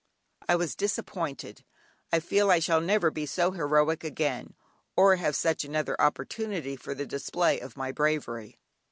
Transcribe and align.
I 0.49 0.55
was 0.55 0.73
disappointed: 0.75 1.63
I 2.11 2.19
feel 2.21 2.49
I 2.49 2.57
shall 2.57 2.81
never 2.81 3.11
be 3.11 3.27
so 3.27 3.51
heroic 3.51 4.03
again, 4.03 4.55
or 4.95 5.17
have 5.17 5.35
such 5.35 5.63
another 5.63 5.95
opportunity 6.01 6.75
for 6.75 6.95
the 6.95 7.05
display 7.05 7.59
of 7.59 7.77
my 7.77 7.91
bravery. 7.91 8.57